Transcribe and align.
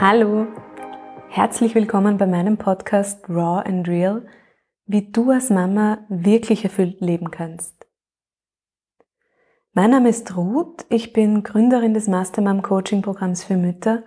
Hallo, 0.00 0.46
herzlich 1.28 1.74
willkommen 1.74 2.18
bei 2.18 2.26
meinem 2.28 2.56
Podcast 2.56 3.28
Raw 3.28 3.68
and 3.68 3.88
Real, 3.88 4.28
wie 4.86 5.10
du 5.10 5.32
als 5.32 5.50
Mama 5.50 6.06
wirklich 6.08 6.62
erfüllt 6.62 7.00
leben 7.00 7.32
kannst. 7.32 7.84
Mein 9.72 9.90
Name 9.90 10.08
ist 10.08 10.36
Ruth, 10.36 10.86
ich 10.88 11.12
bin 11.12 11.42
Gründerin 11.42 11.94
des 11.94 12.06
Mastermom 12.06 12.62
Coaching 12.62 13.02
Programms 13.02 13.42
für 13.42 13.56
Mütter 13.56 14.04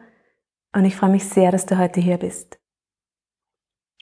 und 0.72 0.86
ich 0.86 0.96
freue 0.96 1.10
mich 1.10 1.28
sehr, 1.28 1.52
dass 1.52 1.66
du 1.66 1.78
heute 1.78 2.00
hier 2.00 2.20
bist. 2.20 2.58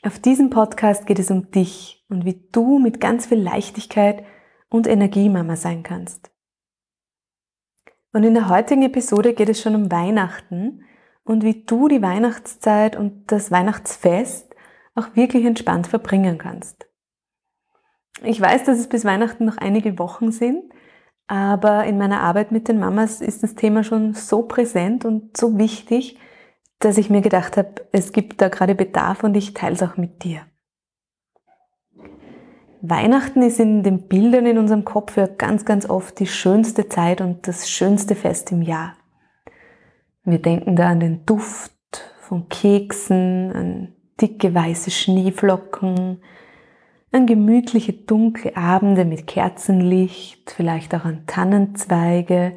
Auf 0.03 0.19
diesem 0.19 0.51
Podcast 0.51 1.07
geht 1.07 1.17
es 1.17 1.31
um 1.31 1.49
dich 1.49 2.05
und 2.07 2.23
wie 2.23 2.47
du 2.51 2.77
mit 2.77 3.01
ganz 3.01 3.25
viel 3.25 3.41
Leichtigkeit 3.41 4.23
und 4.69 4.85
Energie 4.85 5.27
Mama 5.27 5.55
sein 5.55 5.81
kannst. 5.81 6.29
Und 8.13 8.25
in 8.25 8.35
der 8.35 8.47
heutigen 8.47 8.83
Episode 8.83 9.33
geht 9.33 9.49
es 9.49 9.59
schon 9.59 9.73
um 9.73 9.91
Weihnachten 9.91 10.83
und 11.29 11.43
wie 11.43 11.63
du 11.63 11.87
die 11.87 12.01
Weihnachtszeit 12.01 12.95
und 12.95 13.31
das 13.31 13.51
Weihnachtsfest 13.51 14.55
auch 14.95 15.15
wirklich 15.15 15.45
entspannt 15.45 15.85
verbringen 15.85 16.39
kannst. 16.39 16.87
Ich 18.23 18.41
weiß, 18.41 18.63
dass 18.63 18.79
es 18.79 18.89
bis 18.89 19.05
Weihnachten 19.05 19.45
noch 19.45 19.57
einige 19.57 19.99
Wochen 19.99 20.31
sind, 20.31 20.63
aber 21.27 21.83
in 21.83 21.99
meiner 21.99 22.21
Arbeit 22.21 22.51
mit 22.51 22.67
den 22.67 22.79
Mamas 22.79 23.21
ist 23.21 23.43
das 23.43 23.53
Thema 23.53 23.83
schon 23.83 24.15
so 24.15 24.41
präsent 24.41 25.05
und 25.05 25.37
so 25.37 25.59
wichtig, 25.59 26.17
dass 26.79 26.97
ich 26.97 27.11
mir 27.11 27.21
gedacht 27.21 27.57
habe, 27.57 27.75
es 27.91 28.11
gibt 28.11 28.41
da 28.41 28.49
gerade 28.49 28.73
Bedarf 28.73 29.23
und 29.23 29.37
ich 29.37 29.53
teile 29.53 29.75
es 29.75 29.83
auch 29.83 29.97
mit 29.97 30.23
dir. 30.23 30.41
Weihnachten 32.81 33.43
ist 33.43 33.59
in 33.59 33.83
den 33.83 34.07
Bildern 34.07 34.47
in 34.47 34.57
unserem 34.57 34.83
Kopf 34.83 35.15
ja 35.15 35.27
ganz, 35.27 35.63
ganz 35.63 35.87
oft 35.87 36.19
die 36.19 36.25
schönste 36.25 36.89
Zeit 36.89 37.21
und 37.21 37.47
das 37.47 37.69
schönste 37.69 38.15
Fest 38.15 38.51
im 38.51 38.63
Jahr. 38.63 38.95
Wir 40.23 40.39
denken 40.39 40.75
da 40.75 40.89
an 40.89 40.99
den 40.99 41.25
Duft 41.25 41.71
von 42.19 42.49
Keksen, 42.49 43.51
an 43.53 43.95
dicke 44.21 44.53
weiße 44.53 44.91
Schneeflocken, 44.91 46.21
an 47.11 47.25
gemütliche 47.25 47.93
dunkle 47.93 48.55
Abende 48.55 49.05
mit 49.05 49.25
Kerzenlicht, 49.27 50.51
vielleicht 50.51 50.93
auch 50.93 51.05
an 51.05 51.23
Tannenzweige, 51.25 52.55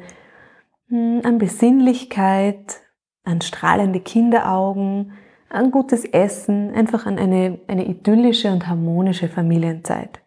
hm, 0.89 1.21
an 1.23 1.37
Besinnlichkeit, 1.37 2.81
an 3.23 3.41
strahlende 3.41 4.01
Kinderaugen, 4.01 5.13
an 5.49 5.71
gutes 5.71 6.05
Essen, 6.05 6.73
einfach 6.73 7.05
an 7.05 7.17
eine, 7.17 7.59
eine 7.67 7.85
idyllische 7.85 8.51
und 8.51 8.67
harmonische 8.67 9.29
Familienzeit. 9.29 10.21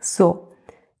So, 0.00 0.48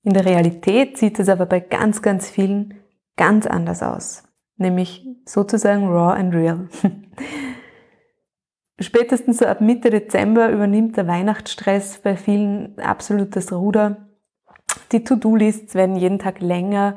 in 0.02 0.12
der 0.12 0.24
Realität 0.24 0.98
sieht 0.98 1.18
es 1.18 1.28
aber 1.28 1.46
bei 1.46 1.60
ganz, 1.60 2.02
ganz 2.02 2.28
vielen 2.28 2.74
ganz 3.16 3.46
anders 3.46 3.82
aus 3.82 4.24
nämlich 4.56 5.06
sozusagen 5.24 5.88
raw 5.88 6.18
and 6.18 6.34
real. 6.34 6.68
Spätestens 8.80 9.42
ab 9.42 9.60
Mitte 9.60 9.90
Dezember 9.90 10.50
übernimmt 10.50 10.96
der 10.96 11.06
Weihnachtsstress 11.06 11.98
bei 11.98 12.16
vielen 12.16 12.78
absolut 12.78 13.36
das 13.36 13.52
Ruder. 13.52 14.08
Die 14.92 15.04
To-Do-Lists 15.04 15.74
werden 15.74 15.96
jeden 15.96 16.18
Tag 16.18 16.40
länger. 16.40 16.96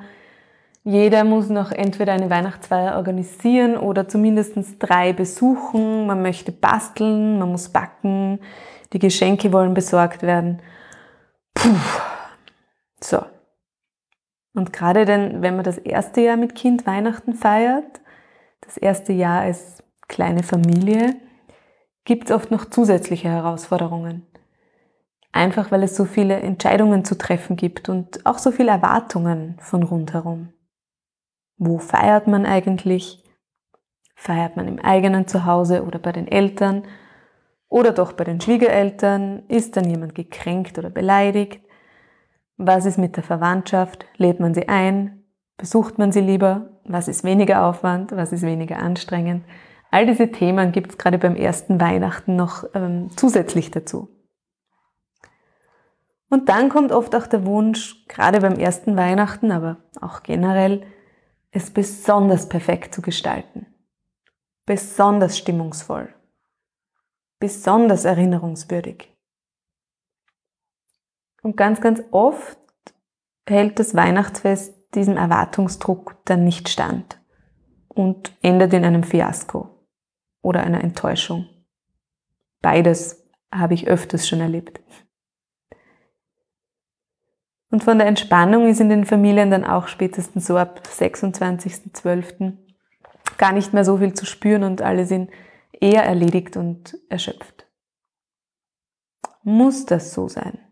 Jeder 0.84 1.24
muss 1.24 1.50
noch 1.50 1.72
entweder 1.72 2.14
eine 2.14 2.30
Weihnachtsfeier 2.30 2.96
organisieren 2.96 3.78
oder 3.78 4.08
zumindest 4.08 4.56
drei 4.80 5.14
besuchen. 5.14 6.08
Man 6.08 6.22
möchte 6.22 6.52
basteln, 6.52 7.38
man 7.38 7.52
muss 7.52 7.70
backen, 7.70 8.40
die 8.94 9.00
Geschenke 9.00 9.52
wollen 9.52 9.74
besorgt 9.74 10.24
werden. 10.24 10.62
Puh. 11.54 11.76
So, 13.04 13.24
und 14.58 14.74
gerade 14.74 15.06
denn, 15.06 15.42
wenn 15.42 15.56
man 15.56 15.64
das 15.64 15.78
erste 15.78 16.22
Jahr 16.22 16.36
mit 16.36 16.56
Kind 16.56 16.88
Weihnachten 16.88 17.34
feiert, 17.34 18.02
das 18.62 18.76
erste 18.76 19.14
Jahr 19.14 19.42
als 19.42 19.84
kleine 20.08 20.42
Familie, 20.42 21.16
gibt 22.06 22.26
es 22.26 22.36
oft 22.36 22.50
noch 22.50 22.66
zusätzliche 22.66 23.30
Herausforderungen. 23.30 24.26
Einfach 25.32 25.72
weil 25.72 25.84
es 25.84 25.96
so 25.96 26.06
viele 26.06 26.38
Entscheidungen 26.40 27.06
zu 27.06 27.18
treffen 27.18 27.56
gibt 27.56 27.90
und 27.90 28.26
auch 28.26 28.40
so 28.40 28.50
viele 28.52 28.72
Erwartungen 28.72 29.58
von 29.60 29.84
rundherum. 29.84 30.54
Wo 31.58 31.78
feiert 31.78 32.28
man 32.28 32.46
eigentlich? 32.46 33.24
Feiert 34.16 34.56
man 34.56 34.68
im 34.68 34.80
eigenen 34.80 35.28
Zuhause 35.28 35.84
oder 35.84 36.00
bei 36.00 36.12
den 36.12 36.28
Eltern? 36.28 36.84
Oder 37.70 37.92
doch 37.92 38.14
bei 38.14 38.24
den 38.24 38.42
Schwiegereltern? 38.42 39.44
Ist 39.50 39.78
dann 39.78 39.88
jemand 39.88 40.16
gekränkt 40.16 40.80
oder 40.80 40.90
beleidigt? 40.90 41.67
Was 42.58 42.86
ist 42.86 42.98
mit 42.98 43.16
der 43.16 43.24
Verwandtschaft? 43.24 44.06
Lädt 44.18 44.40
man 44.40 44.54
sie 44.54 44.68
ein? 44.68 45.24
Besucht 45.58 45.98
man 45.98 46.12
sie 46.12 46.22
lieber? 46.22 46.80
Was 46.84 47.08
ist 47.08 47.24
weniger 47.24 47.66
Aufwand? 47.66 48.12
Was 48.12 48.32
ist 48.32 48.42
weniger 48.42 48.80
anstrengend? 48.80 49.46
All 49.92 50.06
diese 50.06 50.32
Themen 50.32 50.72
gibt 50.72 50.92
es 50.92 50.98
gerade 50.98 51.18
beim 51.18 51.36
ersten 51.36 51.80
Weihnachten 51.80 52.36
noch 52.36 52.66
ähm, 52.74 53.10
zusätzlich 53.16 53.72
dazu. 53.72 54.10
Und 56.30 56.50
dann 56.50 56.70
kommt 56.70 56.92
oft 56.92 57.16
auch 57.16 57.28
der 57.28 57.46
Wunsch, 57.46 58.06
gerade 58.08 58.42
beim 58.42 58.60
ersten 58.60 58.98
Weihnachten, 58.98 59.52
aber 59.52 59.78
auch 60.02 60.24
generell, 60.24 60.86
es 61.52 61.72
besonders 61.72 62.50
perfekt 62.50 62.94
zu 62.94 63.02
gestalten. 63.02 63.66
Besonders 64.66 65.38
stimmungsvoll. 65.38 66.14
Besonders 67.40 68.04
erinnerungswürdig. 68.04 69.17
Und 71.48 71.56
ganz, 71.56 71.80
ganz 71.80 72.04
oft 72.12 72.60
hält 73.48 73.80
das 73.80 73.96
Weihnachtsfest 73.96 74.94
diesem 74.96 75.16
Erwartungsdruck 75.16 76.18
dann 76.26 76.44
nicht 76.44 76.68
stand 76.68 77.22
und 77.88 78.36
endet 78.42 78.74
in 78.74 78.84
einem 78.84 79.04
Fiasko 79.04 79.70
oder 80.42 80.62
einer 80.62 80.84
Enttäuschung. 80.84 81.48
Beides 82.62 83.26
habe 83.50 83.76
ich 83.76 83.88
öfters 83.88 84.28
schon 84.28 84.42
erlebt. 84.42 84.82
Und 87.70 87.82
von 87.82 87.98
der 87.98 88.08
Entspannung 88.08 88.68
ist 88.68 88.82
in 88.82 88.90
den 88.90 89.06
Familien 89.06 89.50
dann 89.50 89.64
auch 89.64 89.88
spätestens 89.88 90.48
so 90.48 90.58
ab 90.58 90.82
26.12. 90.86 92.58
gar 93.38 93.54
nicht 93.54 93.72
mehr 93.72 93.86
so 93.86 94.00
viel 94.00 94.14
zu 94.14 94.26
spüren 94.26 94.66
und 94.66 94.82
alle 94.82 95.06
sind 95.06 95.32
eher 95.72 96.04
erledigt 96.04 96.58
und 96.58 96.98
erschöpft. 97.08 97.70
Muss 99.44 99.86
das 99.86 100.14
so 100.14 100.28
sein? 100.28 100.67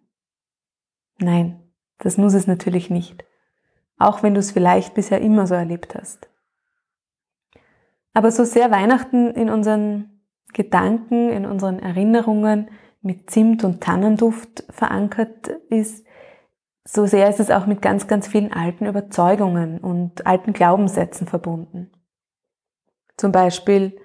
Nein, 1.20 1.62
das 1.98 2.18
muss 2.18 2.34
es 2.34 2.48
natürlich 2.48 2.90
nicht. 2.90 3.24
Auch 3.98 4.24
wenn 4.24 4.34
du 4.34 4.40
es 4.40 4.52
vielleicht 4.52 4.94
bisher 4.94 5.22
immer 5.22 5.48
so 5.48 5.56
erlebt 5.56 5.96
hast. 5.96 6.30
Aber 8.14 8.32
so 8.32 8.44
sehr 8.44 8.72
Weihnachten 8.72 9.32
in 9.32 9.50
unseren 9.50 10.22
Gedanken, 10.54 11.30
in 11.30 11.46
unseren 11.46 11.80
Erinnerungen 11.80 12.70
mit 13.02 13.30
Zimt 13.30 13.64
und 13.64 13.82
Tannenduft 13.82 14.64
verankert 14.70 15.50
ist, 15.70 16.06
so 16.86 17.06
sehr 17.06 17.30
ist 17.30 17.40
es 17.40 17.52
auch 17.52 17.66
mit 17.66 17.82
ganz, 17.82 18.08
ganz 18.08 18.28
vielen 18.28 18.54
alten 18.54 18.86
Überzeugungen 18.86 19.80
und 19.80 20.26
alten 20.26 20.54
Glaubenssätzen 20.54 21.28
verbunden. 21.28 21.92
Zum 23.18 23.32
Beispiel, 23.32 23.98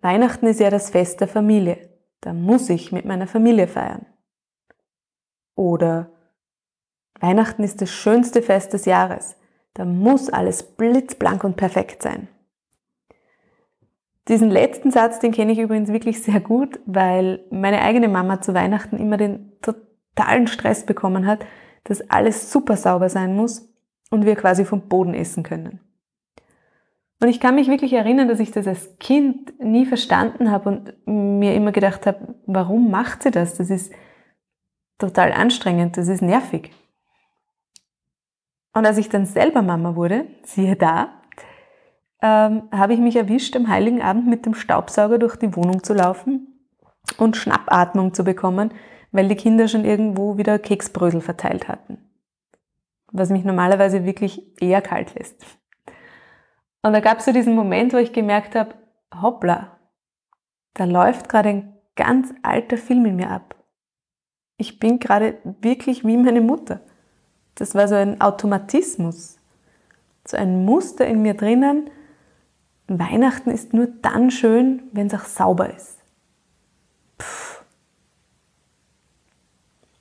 Weihnachten 0.00 0.46
ist 0.46 0.60
ja 0.60 0.70
das 0.70 0.90
Fest 0.90 1.20
der 1.20 1.28
Familie. 1.28 1.90
Da 2.20 2.32
muss 2.32 2.70
ich 2.70 2.92
mit 2.92 3.04
meiner 3.04 3.26
Familie 3.26 3.68
feiern. 3.68 4.06
Oder 5.54 6.10
Weihnachten 7.20 7.62
ist 7.64 7.80
das 7.80 7.90
schönste 7.90 8.42
Fest 8.42 8.72
des 8.72 8.84
Jahres. 8.84 9.36
Da 9.74 9.84
muss 9.84 10.30
alles 10.30 10.62
blitzblank 10.62 11.44
und 11.44 11.56
perfekt 11.56 12.02
sein. 12.02 12.28
Diesen 14.28 14.50
letzten 14.50 14.90
Satz, 14.90 15.20
den 15.20 15.32
kenne 15.32 15.52
ich 15.52 15.58
übrigens 15.58 15.90
wirklich 15.90 16.22
sehr 16.22 16.40
gut, 16.40 16.80
weil 16.84 17.44
meine 17.50 17.80
eigene 17.80 18.08
Mama 18.08 18.40
zu 18.40 18.52
Weihnachten 18.52 18.98
immer 18.98 19.16
den 19.16 19.52
totalen 19.62 20.46
Stress 20.46 20.84
bekommen 20.84 21.26
hat, 21.26 21.46
dass 21.84 22.08
alles 22.10 22.52
super 22.52 22.76
sauber 22.76 23.08
sein 23.08 23.34
muss 23.34 23.72
und 24.10 24.26
wir 24.26 24.36
quasi 24.36 24.64
vom 24.64 24.88
Boden 24.88 25.14
essen 25.14 25.42
können. 25.42 25.80
Und 27.20 27.28
ich 27.28 27.40
kann 27.40 27.54
mich 27.54 27.68
wirklich 27.68 27.94
erinnern, 27.94 28.28
dass 28.28 28.38
ich 28.38 28.50
das 28.50 28.66
als 28.68 28.98
Kind 28.98 29.58
nie 29.60 29.86
verstanden 29.86 30.50
habe 30.50 30.68
und 30.68 30.94
mir 31.06 31.54
immer 31.54 31.72
gedacht 31.72 32.06
habe, 32.06 32.34
warum 32.46 32.90
macht 32.90 33.22
sie 33.22 33.30
das? 33.30 33.56
Das 33.56 33.70
ist 33.70 33.92
total 34.98 35.32
anstrengend, 35.32 35.96
das 35.96 36.08
ist 36.08 36.22
nervig. 36.22 36.70
Und 38.78 38.86
als 38.86 38.96
ich 38.96 39.08
dann 39.08 39.26
selber 39.26 39.60
Mama 39.60 39.96
wurde, 39.96 40.28
siehe 40.44 40.76
da, 40.76 41.08
ähm, 42.22 42.68
habe 42.70 42.94
ich 42.94 43.00
mich 43.00 43.16
erwischt, 43.16 43.56
am 43.56 43.66
Heiligen 43.66 44.00
Abend 44.00 44.28
mit 44.28 44.46
dem 44.46 44.54
Staubsauger 44.54 45.18
durch 45.18 45.34
die 45.34 45.56
Wohnung 45.56 45.82
zu 45.82 45.94
laufen 45.94 46.60
und 47.16 47.36
Schnappatmung 47.36 48.14
zu 48.14 48.22
bekommen, 48.22 48.70
weil 49.10 49.26
die 49.26 49.34
Kinder 49.34 49.66
schon 49.66 49.84
irgendwo 49.84 50.38
wieder 50.38 50.60
Keksbrösel 50.60 51.20
verteilt 51.20 51.66
hatten. 51.66 51.98
Was 53.10 53.30
mich 53.30 53.42
normalerweise 53.42 54.04
wirklich 54.04 54.62
eher 54.62 54.80
kalt 54.80 55.12
lässt. 55.16 55.44
Und 56.82 56.92
da 56.92 57.00
gab 57.00 57.18
es 57.18 57.24
so 57.24 57.32
diesen 57.32 57.56
Moment, 57.56 57.92
wo 57.92 57.96
ich 57.96 58.12
gemerkt 58.12 58.54
habe, 58.54 58.76
hoppla, 59.20 59.76
da 60.74 60.84
läuft 60.84 61.28
gerade 61.28 61.48
ein 61.48 61.74
ganz 61.96 62.32
alter 62.44 62.76
Film 62.76 63.06
in 63.06 63.16
mir 63.16 63.30
ab. 63.32 63.56
Ich 64.56 64.78
bin 64.78 65.00
gerade 65.00 65.38
wirklich 65.42 66.06
wie 66.06 66.16
meine 66.16 66.40
Mutter. 66.40 66.82
Das 67.58 67.74
war 67.74 67.88
so 67.88 67.96
ein 67.96 68.20
Automatismus, 68.20 69.36
so 70.24 70.36
ein 70.36 70.64
Muster 70.64 71.06
in 71.06 71.22
mir 71.22 71.34
drinnen, 71.34 71.90
Weihnachten 72.88 73.50
ist 73.50 73.74
nur 73.74 73.88
dann 74.00 74.30
schön, 74.30 74.82
wenn 74.92 75.08
es 75.08 75.14
auch 75.14 75.26
sauber 75.26 75.74
ist. 75.74 75.98
Puh. 77.18 77.26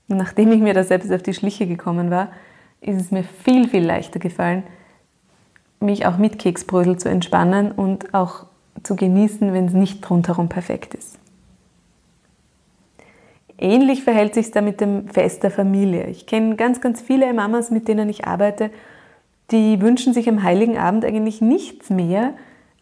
Und 0.09 0.17
nachdem 0.17 0.51
ich 0.53 0.61
mir 0.61 0.73
da 0.73 0.85
selbst 0.85 1.11
auf 1.11 1.21
die 1.21 1.33
Schliche 1.33 1.67
gekommen 1.67 2.09
war, 2.09 2.31
ist 2.79 3.01
es 3.01 3.11
mir 3.11 3.23
viel, 3.23 3.67
viel 3.67 3.85
leichter 3.85 4.19
gefallen, 4.19 4.63
mich 5.81 6.05
auch 6.05 6.17
mit 6.17 6.39
Keksbrödel 6.39 6.97
zu 6.97 7.09
entspannen 7.09 7.73
und 7.73 8.13
auch 8.13 8.45
zu 8.83 8.95
genießen, 8.95 9.51
wenn 9.51 9.65
es 9.65 9.73
nicht 9.73 10.09
rundherum 10.09 10.47
perfekt 10.47 10.93
ist. 10.93 11.19
Ähnlich 13.57 14.03
verhält 14.03 14.35
sich 14.35 14.51
da 14.51 14.61
mit 14.61 14.81
dem 14.81 15.07
Fest 15.07 15.43
der 15.43 15.51
Familie. 15.51 16.05
Ich 16.07 16.27
kenne 16.27 16.55
ganz, 16.55 16.79
ganz 16.79 17.01
viele 17.01 17.31
Mamas, 17.33 17.71
mit 17.71 17.87
denen 17.87 18.07
ich 18.09 18.25
arbeite, 18.25 18.69
die 19.51 19.81
wünschen 19.81 20.13
sich 20.13 20.29
am 20.29 20.43
Heiligen 20.43 20.77
Abend 20.77 21.05
eigentlich 21.05 21.41
nichts 21.41 21.89
mehr, 21.89 22.33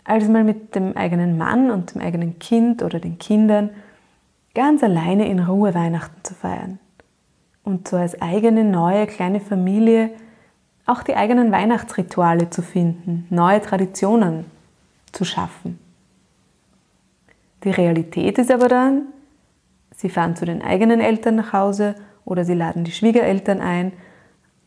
als 0.04 0.28
mal 0.28 0.44
mit 0.44 0.76
dem 0.76 0.98
eigenen 0.98 1.38
Mann 1.38 1.72
und 1.72 1.96
dem 1.96 2.02
eigenen 2.02 2.40
Kind 2.40 2.84
oder 2.84 3.00
den 3.00 3.18
Kindern 3.18 3.70
ganz 4.54 4.84
alleine 4.84 5.28
in 5.28 5.40
Ruhe 5.40 5.74
Weihnachten 5.74 6.24
zu 6.24 6.34
feiern. 6.34 6.80
Und 7.64 7.88
so 7.88 7.98
als 7.98 8.22
eigene 8.22 8.64
neue 8.64 9.08
kleine 9.08 9.40
Familie 9.40 10.12
auch 10.86 11.02
die 11.02 11.16
eigenen 11.16 11.52
Weihnachtsrituale 11.52 12.50
zu 12.50 12.62
finden, 12.62 13.26
neue 13.30 13.62
Traditionen 13.62 14.46
zu 15.12 15.26
schaffen. 15.26 15.80
Die 17.64 17.72
Realität 17.72 18.38
ist 18.38 18.52
aber 18.52 18.68
dann, 18.68 19.08
sie 19.96 20.10
fahren 20.10 20.36
zu 20.36 20.46
den 20.46 20.62
eigenen 20.62 21.00
Eltern 21.00 21.36
nach 21.36 21.54
Hause 21.54 21.96
oder 22.26 22.46
sie 22.46 22.54
laden 22.54 22.84
die 22.84 22.92
Schwiegereltern 22.92 23.62
ein, 23.62 23.94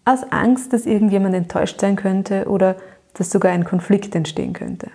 aus 0.04 0.24
Angst, 0.30 0.72
dass 0.72 0.86
irgendjemand 0.86 1.34
enttäuscht 1.34 1.80
sein 1.80 1.96
könnte 1.96 2.48
oder 2.48 2.76
dass 3.14 3.30
sogar 3.30 3.52
ein 3.52 3.64
Konflikt 3.64 4.14
entstehen 4.14 4.52
könnte. 4.52 4.90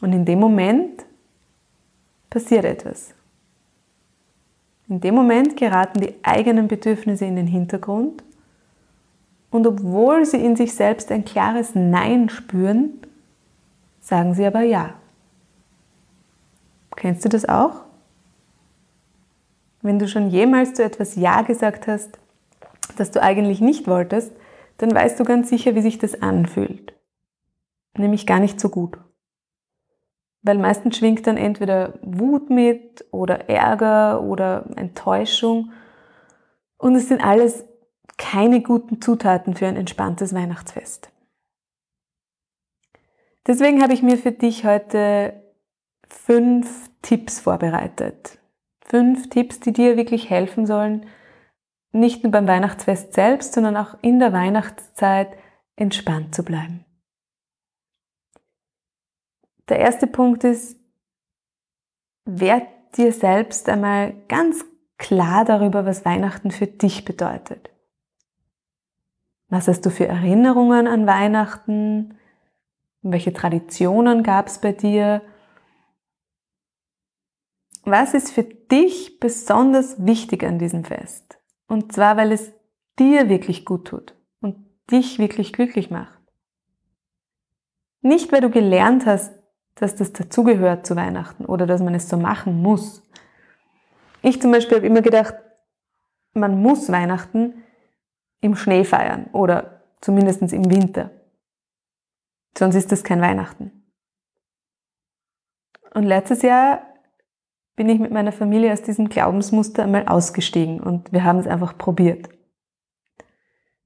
Und 0.00 0.12
in 0.12 0.24
dem 0.24 0.40
Moment 0.40 1.04
passiert 2.30 2.64
etwas. 2.64 3.14
In 4.88 5.00
dem 5.00 5.14
Moment 5.14 5.56
geraten 5.56 6.00
die 6.00 6.14
eigenen 6.22 6.68
Bedürfnisse 6.68 7.24
in 7.24 7.36
den 7.36 7.46
Hintergrund 7.46 8.22
und 9.50 9.66
obwohl 9.66 10.26
sie 10.26 10.44
in 10.44 10.56
sich 10.56 10.74
selbst 10.74 11.12
ein 11.12 11.24
klares 11.24 11.74
Nein 11.74 12.28
spüren, 12.28 12.98
sagen 14.00 14.34
sie 14.34 14.44
aber 14.44 14.62
Ja. 14.62 14.94
Kennst 16.96 17.24
du 17.24 17.28
das 17.28 17.48
auch? 17.48 17.83
Wenn 19.84 19.98
du 19.98 20.08
schon 20.08 20.30
jemals 20.30 20.72
zu 20.72 20.82
etwas 20.82 21.14
Ja 21.14 21.42
gesagt 21.42 21.86
hast, 21.88 22.18
das 22.96 23.10
du 23.10 23.20
eigentlich 23.20 23.60
nicht 23.60 23.86
wolltest, 23.86 24.32
dann 24.78 24.94
weißt 24.94 25.20
du 25.20 25.24
ganz 25.24 25.50
sicher, 25.50 25.74
wie 25.74 25.82
sich 25.82 25.98
das 25.98 26.22
anfühlt. 26.22 26.94
Nämlich 27.94 28.26
gar 28.26 28.40
nicht 28.40 28.58
so 28.58 28.70
gut. 28.70 28.96
Weil 30.40 30.56
meistens 30.56 30.96
schwingt 30.96 31.26
dann 31.26 31.36
entweder 31.36 31.98
Wut 32.00 32.48
mit 32.48 33.04
oder 33.10 33.50
Ärger 33.50 34.22
oder 34.22 34.64
Enttäuschung. 34.76 35.70
Und 36.78 36.94
es 36.94 37.08
sind 37.08 37.22
alles 37.22 37.66
keine 38.16 38.62
guten 38.62 39.02
Zutaten 39.02 39.54
für 39.54 39.66
ein 39.66 39.76
entspanntes 39.76 40.34
Weihnachtsfest. 40.34 41.10
Deswegen 43.46 43.82
habe 43.82 43.92
ich 43.92 44.02
mir 44.02 44.16
für 44.16 44.32
dich 44.32 44.64
heute 44.64 45.42
fünf 46.08 46.88
Tipps 47.02 47.38
vorbereitet. 47.38 48.38
Fünf 48.94 49.28
Tipps, 49.28 49.58
die 49.58 49.72
dir 49.72 49.96
wirklich 49.96 50.30
helfen 50.30 50.66
sollen, 50.66 51.06
nicht 51.90 52.22
nur 52.22 52.30
beim 52.30 52.46
Weihnachtsfest 52.46 53.12
selbst, 53.12 53.52
sondern 53.52 53.76
auch 53.76 53.98
in 54.02 54.20
der 54.20 54.32
Weihnachtszeit 54.32 55.36
entspannt 55.74 56.32
zu 56.32 56.44
bleiben. 56.44 56.84
Der 59.68 59.80
erste 59.80 60.06
Punkt 60.06 60.44
ist, 60.44 60.78
werd 62.24 62.68
dir 62.96 63.10
selbst 63.10 63.68
einmal 63.68 64.14
ganz 64.28 64.64
klar 64.96 65.44
darüber, 65.44 65.84
was 65.84 66.04
Weihnachten 66.04 66.52
für 66.52 66.68
dich 66.68 67.04
bedeutet. 67.04 67.70
Was 69.48 69.66
hast 69.66 69.84
du 69.84 69.90
für 69.90 70.06
Erinnerungen 70.06 70.86
an 70.86 71.04
Weihnachten? 71.08 72.16
Welche 73.02 73.32
Traditionen 73.32 74.22
gab 74.22 74.46
es 74.46 74.60
bei 74.60 74.70
dir? 74.70 75.20
Was 77.84 78.14
ist 78.14 78.32
für 78.32 78.44
dich 78.44 79.20
besonders 79.20 80.04
wichtig 80.04 80.42
an 80.44 80.58
diesem 80.58 80.84
Fest? 80.84 81.38
Und 81.66 81.92
zwar, 81.92 82.16
weil 82.16 82.32
es 82.32 82.52
dir 82.98 83.28
wirklich 83.28 83.64
gut 83.64 83.88
tut 83.88 84.14
und 84.40 84.56
dich 84.90 85.18
wirklich 85.18 85.52
glücklich 85.52 85.90
macht. 85.90 86.18
Nicht, 88.00 88.32
weil 88.32 88.40
du 88.40 88.50
gelernt 88.50 89.06
hast, 89.06 89.32
dass 89.74 89.96
das 89.96 90.12
dazugehört 90.12 90.86
zu 90.86 90.96
Weihnachten 90.96 91.44
oder 91.46 91.66
dass 91.66 91.80
man 91.82 91.94
es 91.94 92.08
so 92.08 92.16
machen 92.16 92.62
muss. 92.62 93.02
Ich 94.22 94.40
zum 94.40 94.52
Beispiel 94.52 94.78
habe 94.78 94.86
immer 94.86 95.02
gedacht, 95.02 95.34
man 96.32 96.60
muss 96.60 96.90
Weihnachten, 96.90 97.64
im 98.40 98.56
Schnee 98.56 98.84
feiern 98.84 99.30
oder 99.32 99.82
zumindest 100.02 100.42
im 100.52 100.70
Winter. 100.70 101.10
Sonst 102.56 102.74
ist 102.74 102.92
das 102.92 103.02
kein 103.02 103.22
Weihnachten. 103.22 103.90
Und 105.94 106.02
letztes 106.02 106.42
Jahr 106.42 106.93
bin 107.76 107.88
ich 107.88 107.98
mit 107.98 108.12
meiner 108.12 108.32
Familie 108.32 108.72
aus 108.72 108.82
diesem 108.82 109.08
Glaubensmuster 109.08 109.82
einmal 109.82 110.06
ausgestiegen 110.06 110.80
und 110.80 111.12
wir 111.12 111.24
haben 111.24 111.38
es 111.38 111.46
einfach 111.46 111.76
probiert. 111.76 112.28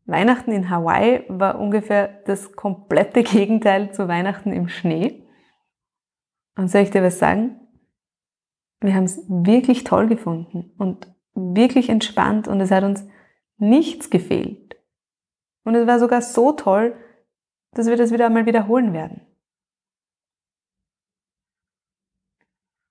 Weihnachten 0.05 0.53
in 0.53 0.71
Hawaii 0.71 1.25
war 1.29 1.61
ungefähr 1.61 2.09
das 2.25 2.53
komplette 2.53 3.23
Gegenteil 3.25 3.93
zu 3.93 4.09
Weihnachten 4.09 4.53
im 4.53 4.69
Schnee. 4.69 5.27
Und 6.57 6.69
soll 6.69 6.83
ich 6.83 6.91
dir 6.91 7.03
was 7.03 7.19
sagen? 7.19 7.61
Wir 8.81 8.95
haben 8.95 9.05
es 9.05 9.23
wirklich 9.29 9.85
toll 9.85 10.07
gefunden 10.07 10.73
und 10.79 11.13
wirklich 11.35 11.89
entspannt 11.89 12.49
und 12.49 12.61
es 12.61 12.71
hat 12.71 12.85
uns 12.85 13.07
nichts 13.59 14.11
gefehlt. 14.11 14.77
Und 15.65 15.75
es 15.75 15.87
war 15.87 15.99
sogar 15.99 16.23
so 16.23 16.53
toll, 16.53 16.97
dass 17.73 17.89
wir 17.89 17.97
das 17.97 18.13
wieder 18.13 18.27
einmal 18.27 18.47
wiederholen 18.47 18.93
werden. 18.93 19.28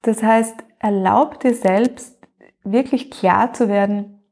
Das 0.07 0.23
heißt, 0.23 0.63
erlaub 0.79 1.41
dir 1.41 1.53
selbst 1.53 2.17
wirklich 2.63 3.11
klar 3.11 3.51
zu 3.51 3.67
werden, 3.67 4.23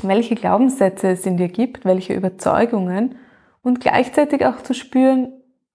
welche 0.00 0.36
Glaubenssätze 0.36 1.08
es 1.08 1.26
in 1.26 1.36
dir 1.36 1.48
gibt, 1.48 1.84
welche 1.84 2.14
Überzeugungen 2.14 3.18
und 3.60 3.80
gleichzeitig 3.80 4.46
auch 4.46 4.62
zu 4.62 4.72
spüren, 4.72 5.32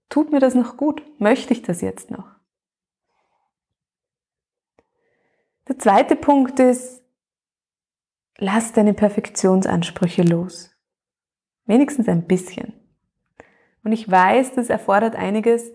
tut 0.08 0.32
mir 0.32 0.40
das 0.40 0.56
noch 0.56 0.78
gut? 0.78 1.04
Möchte 1.20 1.52
ich 1.52 1.64
das 1.64 1.82
jetzt 1.82 2.12
noch? 2.12 2.30
Der 5.68 5.78
zweite 5.78 6.16
Punkt 6.16 6.58
ist, 6.62 7.04
lass 8.38 8.72
deine 8.72 8.94
Perfektionsansprüche 8.94 10.24
los. 10.24 10.74
Wenigstens 11.66 12.08
ein 12.08 12.26
bisschen. 12.26 12.72
Und 13.84 13.92
ich 13.92 14.10
weiß, 14.10 14.54
das 14.54 14.70
erfordert 14.70 15.18
einiges. 15.18 15.74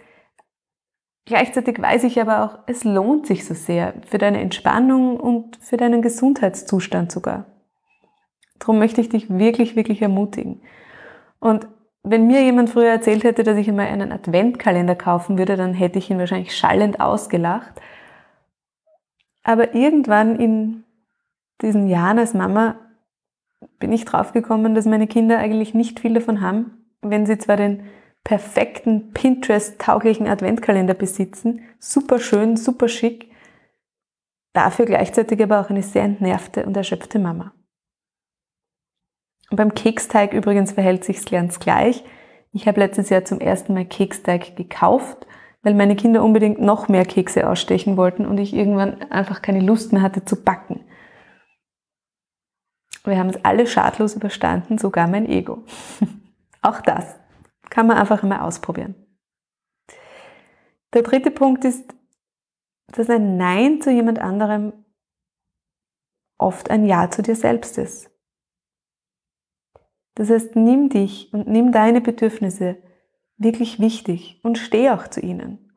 Gleichzeitig 1.26 1.82
weiß 1.82 2.04
ich 2.04 2.20
aber 2.20 2.44
auch, 2.44 2.58
es 2.66 2.84
lohnt 2.84 3.26
sich 3.26 3.44
so 3.44 3.52
sehr 3.52 3.94
für 4.08 4.16
deine 4.16 4.40
Entspannung 4.40 5.18
und 5.18 5.56
für 5.56 5.76
deinen 5.76 6.00
Gesundheitszustand 6.00 7.10
sogar. 7.10 7.46
Darum 8.60 8.78
möchte 8.78 9.00
ich 9.00 9.08
dich 9.08 9.28
wirklich, 9.28 9.74
wirklich 9.74 10.00
ermutigen. 10.00 10.62
Und 11.40 11.66
wenn 12.04 12.28
mir 12.28 12.42
jemand 12.42 12.70
früher 12.70 12.90
erzählt 12.90 13.24
hätte, 13.24 13.42
dass 13.42 13.58
ich 13.58 13.68
einmal 13.68 13.88
einen 13.88 14.12
Adventkalender 14.12 14.94
kaufen 14.94 15.36
würde, 15.36 15.56
dann 15.56 15.74
hätte 15.74 15.98
ich 15.98 16.08
ihn 16.10 16.18
wahrscheinlich 16.18 16.56
schallend 16.56 17.00
ausgelacht. 17.00 17.80
Aber 19.42 19.74
irgendwann 19.74 20.36
in 20.36 20.84
diesen 21.60 21.88
Jahren 21.88 22.20
als 22.20 22.34
Mama 22.34 22.76
bin 23.80 23.92
ich 23.92 24.04
draufgekommen, 24.04 24.76
dass 24.76 24.86
meine 24.86 25.08
Kinder 25.08 25.38
eigentlich 25.38 25.74
nicht 25.74 25.98
viel 25.98 26.14
davon 26.14 26.40
haben, 26.40 26.86
wenn 27.02 27.26
sie 27.26 27.38
zwar 27.38 27.56
den 27.56 27.82
perfekten 28.26 29.12
Pinterest-tauglichen 29.12 30.26
Adventkalender 30.26 30.94
besitzen, 30.94 31.62
super 31.78 32.18
schön, 32.18 32.56
super 32.56 32.88
schick, 32.88 33.30
dafür 34.52 34.84
gleichzeitig 34.84 35.40
aber 35.40 35.60
auch 35.60 35.70
eine 35.70 35.84
sehr 35.84 36.02
entnervte 36.02 36.66
und 36.66 36.76
erschöpfte 36.76 37.20
Mama. 37.20 37.52
Und 39.48 39.58
beim 39.58 39.74
Keksteig 39.74 40.32
übrigens 40.32 40.72
verhält 40.72 41.04
sich 41.04 41.24
ganz 41.24 41.60
gleich. 41.60 42.02
Ich 42.50 42.66
habe 42.66 42.80
letztes 42.80 43.10
Jahr 43.10 43.24
zum 43.24 43.38
ersten 43.38 43.74
Mal 43.74 43.84
Keksteig 43.84 44.56
gekauft, 44.56 45.24
weil 45.62 45.74
meine 45.74 45.94
Kinder 45.94 46.24
unbedingt 46.24 46.60
noch 46.60 46.88
mehr 46.88 47.04
Kekse 47.04 47.48
ausstechen 47.48 47.96
wollten 47.96 48.26
und 48.26 48.38
ich 48.38 48.52
irgendwann 48.52 49.02
einfach 49.12 49.40
keine 49.40 49.60
Lust 49.60 49.92
mehr 49.92 50.02
hatte 50.02 50.24
zu 50.24 50.42
backen. 50.42 50.80
Wir 53.04 53.18
haben 53.18 53.30
es 53.30 53.44
alle 53.44 53.68
schadlos 53.68 54.16
überstanden, 54.16 54.78
sogar 54.78 55.06
mein 55.06 55.28
Ego. 55.28 55.62
Auch 56.60 56.80
das 56.80 57.14
kann 57.76 57.88
man 57.88 57.98
einfach 57.98 58.22
einmal 58.22 58.40
ausprobieren. 58.40 58.94
Der 60.94 61.02
dritte 61.02 61.30
Punkt 61.30 61.62
ist, 61.66 61.94
dass 62.86 63.10
ein 63.10 63.36
Nein 63.36 63.82
zu 63.82 63.90
jemand 63.90 64.18
anderem 64.18 64.72
oft 66.38 66.70
ein 66.70 66.86
Ja 66.86 67.10
zu 67.10 67.20
dir 67.20 67.36
selbst 67.36 67.76
ist. 67.76 68.10
Das 70.14 70.30
heißt, 70.30 70.56
nimm 70.56 70.88
dich 70.88 71.30
und 71.34 71.48
nimm 71.48 71.70
deine 71.70 72.00
Bedürfnisse 72.00 72.78
wirklich 73.36 73.78
wichtig 73.78 74.40
und 74.42 74.56
steh 74.56 74.88
auch 74.88 75.08
zu 75.08 75.20
ihnen. 75.20 75.70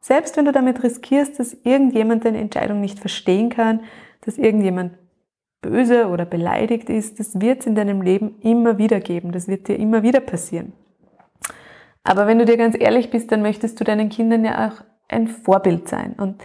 Selbst 0.00 0.38
wenn 0.38 0.46
du 0.46 0.52
damit 0.52 0.82
riskierst, 0.82 1.38
dass 1.38 1.52
irgendjemand 1.52 2.24
deine 2.24 2.38
Entscheidung 2.38 2.80
nicht 2.80 2.98
verstehen 2.98 3.50
kann, 3.50 3.84
dass 4.22 4.38
irgendjemand 4.38 4.96
böse 5.60 6.08
oder 6.08 6.24
beleidigt 6.24 6.88
ist, 6.88 7.20
das 7.20 7.38
wird 7.38 7.60
es 7.60 7.66
in 7.66 7.74
deinem 7.74 8.00
Leben 8.00 8.40
immer 8.40 8.78
wieder 8.78 8.98
geben, 8.98 9.30
das 9.32 9.46
wird 9.46 9.68
dir 9.68 9.76
immer 9.76 10.02
wieder 10.02 10.20
passieren. 10.20 10.72
Aber 12.04 12.26
wenn 12.26 12.38
du 12.38 12.44
dir 12.44 12.56
ganz 12.56 12.76
ehrlich 12.78 13.10
bist, 13.10 13.30
dann 13.30 13.42
möchtest 13.42 13.78
du 13.78 13.84
deinen 13.84 14.08
Kindern 14.08 14.44
ja 14.44 14.68
auch 14.68 14.84
ein 15.08 15.28
Vorbild 15.28 15.88
sein. 15.88 16.14
Und 16.14 16.44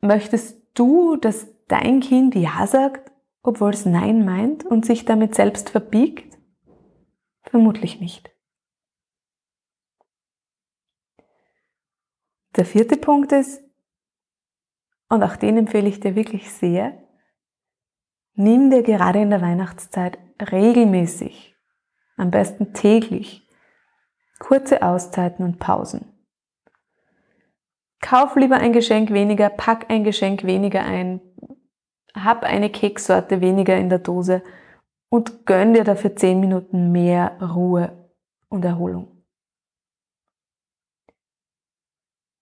möchtest 0.00 0.60
du, 0.74 1.16
dass 1.16 1.48
dein 1.68 2.00
Kind 2.00 2.34
Ja 2.34 2.66
sagt, 2.66 3.12
obwohl 3.42 3.70
es 3.70 3.86
Nein 3.86 4.24
meint 4.24 4.64
und 4.64 4.84
sich 4.84 5.04
damit 5.04 5.34
selbst 5.34 5.70
verbiegt? 5.70 6.36
Vermutlich 7.42 8.00
nicht. 8.00 8.30
Der 12.56 12.64
vierte 12.64 12.96
Punkt 12.96 13.32
ist, 13.32 13.62
und 15.08 15.22
auch 15.22 15.36
den 15.36 15.56
empfehle 15.56 15.88
ich 15.88 16.00
dir 16.00 16.14
wirklich 16.14 16.52
sehr, 16.52 17.02
nimm 18.34 18.70
dir 18.70 18.82
gerade 18.82 19.20
in 19.20 19.30
der 19.30 19.40
Weihnachtszeit 19.40 20.18
regelmäßig, 20.40 21.56
am 22.16 22.30
besten 22.30 22.72
täglich, 22.72 23.48
kurze 24.40 24.82
Auszeiten 24.82 25.44
und 25.44 25.60
Pausen. 25.60 26.06
Kauf 28.00 28.34
lieber 28.34 28.56
ein 28.56 28.72
Geschenk 28.72 29.12
weniger, 29.12 29.50
pack 29.50 29.88
ein 29.90 30.02
Geschenk 30.02 30.42
weniger 30.42 30.82
ein, 30.82 31.20
hab 32.14 32.42
eine 32.42 32.70
Keksorte 32.70 33.40
weniger 33.40 33.76
in 33.76 33.88
der 33.88 34.00
Dose 34.00 34.42
und 35.10 35.46
gönn 35.46 35.74
dir 35.74 35.84
dafür 35.84 36.16
10 36.16 36.40
Minuten 36.40 36.90
mehr 36.90 37.38
Ruhe 37.40 38.10
und 38.48 38.64
Erholung. 38.64 39.20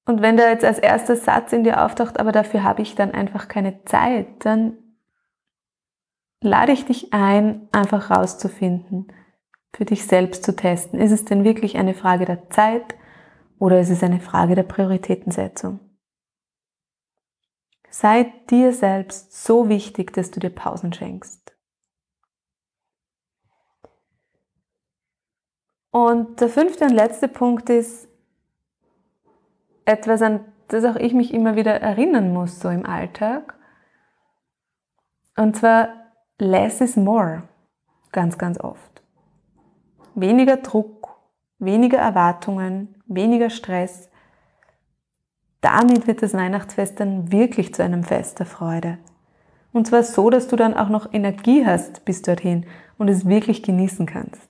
Und 0.06 0.22
wenn 0.22 0.38
da 0.38 0.48
jetzt 0.48 0.64
als 0.64 0.78
erster 0.78 1.16
Satz 1.16 1.52
in 1.52 1.64
dir 1.64 1.84
auftaucht, 1.84 2.18
aber 2.18 2.32
dafür 2.32 2.62
habe 2.62 2.80
ich 2.80 2.94
dann 2.94 3.10
einfach 3.10 3.48
keine 3.48 3.84
Zeit, 3.84 4.26
dann 4.46 4.78
lade 6.40 6.72
ich 6.72 6.86
dich 6.86 7.12
ein, 7.12 7.68
einfach 7.72 8.10
rauszufinden, 8.10 9.12
für 9.74 9.84
dich 9.84 10.06
selbst 10.06 10.44
zu 10.44 10.54
testen. 10.54 11.00
Ist 11.00 11.12
es 11.12 11.24
denn 11.24 11.44
wirklich 11.44 11.76
eine 11.76 11.94
Frage 11.94 12.24
der 12.24 12.50
Zeit 12.50 12.96
oder 13.58 13.80
ist 13.80 13.90
es 13.90 14.02
eine 14.02 14.20
Frage 14.20 14.54
der 14.54 14.62
Prioritätensetzung? 14.62 15.80
Sei 17.90 18.32
dir 18.50 18.72
selbst 18.72 19.44
so 19.44 19.68
wichtig, 19.68 20.12
dass 20.12 20.30
du 20.30 20.40
dir 20.40 20.50
Pausen 20.50 20.92
schenkst. 20.92 21.56
Und 25.90 26.40
der 26.40 26.48
fünfte 26.48 26.84
und 26.84 26.92
letzte 26.92 27.28
Punkt 27.28 27.70
ist 27.70 28.08
etwas, 29.84 30.20
an 30.22 30.44
das 30.68 30.84
auch 30.84 30.96
ich 30.96 31.14
mich 31.14 31.32
immer 31.32 31.56
wieder 31.56 31.80
erinnern 31.80 32.32
muss, 32.32 32.60
so 32.60 32.68
im 32.68 32.84
Alltag. 32.84 33.54
Und 35.36 35.56
zwar, 35.56 35.88
less 36.38 36.80
is 36.80 36.96
more. 36.96 37.48
Ganz, 38.12 38.36
ganz 38.36 38.60
oft. 38.60 39.02
Weniger 40.20 40.56
Druck, 40.56 41.16
weniger 41.60 41.98
Erwartungen, 41.98 42.96
weniger 43.06 43.50
Stress. 43.50 44.10
Damit 45.60 46.08
wird 46.08 46.22
das 46.22 46.34
Weihnachtsfest 46.34 46.98
dann 46.98 47.30
wirklich 47.30 47.72
zu 47.72 47.84
einem 47.84 48.02
Fest 48.02 48.40
der 48.40 48.46
Freude. 48.46 48.98
Und 49.72 49.86
zwar 49.86 50.02
so, 50.02 50.28
dass 50.28 50.48
du 50.48 50.56
dann 50.56 50.74
auch 50.74 50.88
noch 50.88 51.12
Energie 51.12 51.64
hast 51.64 52.04
bis 52.04 52.22
dorthin 52.22 52.66
und 52.96 53.06
es 53.06 53.26
wirklich 53.26 53.62
genießen 53.62 54.06
kannst. 54.06 54.48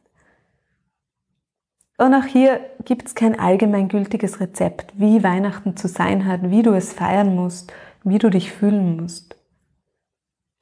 Und 1.98 2.14
auch 2.14 2.24
hier 2.24 2.60
gibt 2.86 3.08
es 3.08 3.14
kein 3.14 3.38
allgemeingültiges 3.38 4.40
Rezept, 4.40 4.94
wie 4.96 5.22
Weihnachten 5.22 5.76
zu 5.76 5.86
sein 5.86 6.24
hat, 6.24 6.50
wie 6.50 6.62
du 6.62 6.72
es 6.72 6.94
feiern 6.94 7.34
musst, 7.34 7.74
wie 8.04 8.18
du 8.18 8.30
dich 8.30 8.52
fühlen 8.52 8.96
musst. 8.96 9.36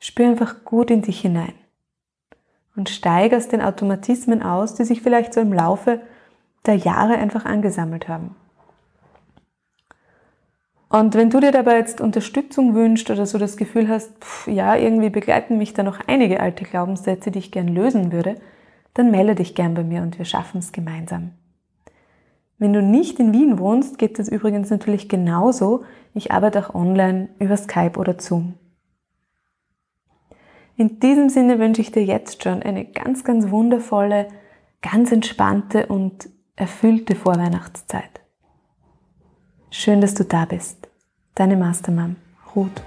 Spür 0.00 0.26
einfach 0.26 0.64
gut 0.64 0.90
in 0.90 1.02
dich 1.02 1.20
hinein 1.20 1.54
und 2.76 2.88
steig 2.88 3.32
aus 3.32 3.48
den 3.48 3.62
Automatismen 3.62 4.42
aus, 4.42 4.74
die 4.74 4.84
sich 4.84 5.02
vielleicht 5.02 5.34
so 5.34 5.40
im 5.40 5.52
Laufe 5.52 6.00
der 6.66 6.76
Jahre 6.76 7.14
einfach 7.14 7.44
angesammelt 7.44 8.08
haben. 8.08 8.34
Und 10.88 11.14
wenn 11.14 11.30
du 11.30 11.40
dir 11.40 11.50
dabei 11.50 11.78
jetzt 11.78 12.00
Unterstützung 12.00 12.74
wünschst 12.74 13.10
oder 13.10 13.26
so 13.26 13.38
das 13.38 13.56
Gefühl 13.56 13.88
hast, 13.88 14.12
pff, 14.20 14.46
ja, 14.46 14.76
irgendwie 14.76 15.10
begleiten 15.10 15.58
mich 15.58 15.74
da 15.74 15.82
noch 15.82 15.98
einige 16.06 16.40
alte 16.40 16.64
Glaubenssätze, 16.64 17.30
die 17.30 17.40
ich 17.40 17.50
gern 17.50 17.68
lösen 17.68 18.12
würde, 18.12 18.36
dann 18.94 19.10
melde 19.10 19.34
dich 19.34 19.54
gern 19.54 19.74
bei 19.74 19.82
mir 19.82 20.02
und 20.02 20.18
wir 20.18 20.24
schaffen 20.24 20.58
es 20.58 20.72
gemeinsam. 20.72 21.32
Wenn 22.58 22.72
du 22.72 22.80
nicht 22.80 23.18
in 23.18 23.34
Wien 23.34 23.58
wohnst, 23.58 23.98
geht 23.98 24.18
es 24.18 24.28
übrigens 24.28 24.70
natürlich 24.70 25.08
genauso. 25.08 25.84
Ich 26.14 26.30
arbeite 26.32 26.60
auch 26.60 26.74
online 26.74 27.28
über 27.38 27.56
Skype 27.56 27.98
oder 27.98 28.18
Zoom. 28.18 28.54
In 30.76 31.00
diesem 31.00 31.30
Sinne 31.30 31.58
wünsche 31.58 31.80
ich 31.80 31.90
dir 31.90 32.04
jetzt 32.04 32.42
schon 32.42 32.62
eine 32.62 32.84
ganz, 32.84 33.24
ganz 33.24 33.50
wundervolle, 33.50 34.28
ganz 34.82 35.10
entspannte 35.10 35.86
und 35.86 36.28
erfüllte 36.54 37.14
Vorweihnachtszeit. 37.14 38.20
Schön, 39.70 40.00
dass 40.00 40.14
du 40.14 40.24
da 40.24 40.44
bist. 40.44 40.88
Deine 41.34 41.56
Mastermam, 41.56 42.16
Ruth. 42.54 42.82